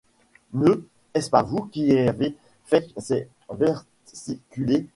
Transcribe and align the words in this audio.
Ne 0.53 0.81
est-ce 1.13 1.29
pas 1.29 1.43
vous 1.43 1.67
qui 1.67 1.95
avez 1.95 2.35
faict 2.65 2.89
ces 2.99 3.27
versiculets? 3.53 4.87